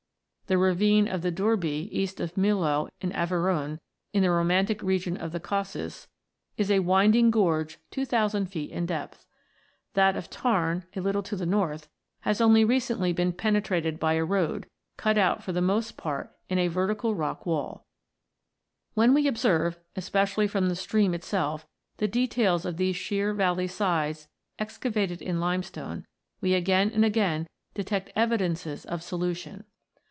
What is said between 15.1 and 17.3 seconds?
out for the most part in a vertical